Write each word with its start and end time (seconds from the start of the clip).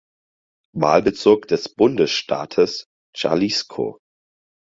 Wahlbezirk 0.75 1.47
des 1.47 1.69
Bundesstaates 1.69 2.87
Jalisco. 3.15 3.99